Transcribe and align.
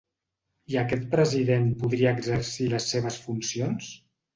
I 0.75 0.79
aquest 0.83 1.05
president 1.11 1.69
podria 1.85 2.17
exercir 2.19 2.69
les 2.77 2.93
seves 2.97 3.25
funcions? 3.29 3.97